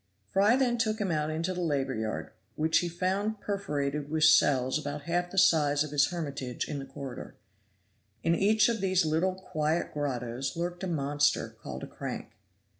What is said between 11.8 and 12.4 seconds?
a crank.